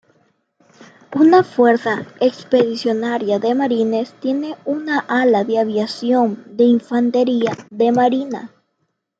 [1.13, 8.49] Una Fuerza Expedicionaria de Marines tiene una Ala de Aviación de Infantería de Marina.